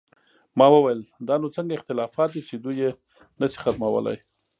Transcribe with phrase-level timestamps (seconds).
[0.57, 2.91] ما وویل: دا نو څنګه اختلافات دي چې دوی یې
[3.41, 4.17] نه شي ختمولی؟